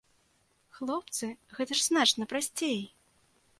[0.77, 1.29] Хлопцы,
[1.59, 2.83] гэта ж значна прасцей!